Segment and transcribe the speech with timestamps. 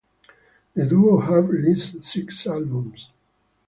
[0.73, 3.09] The duo have released six albums.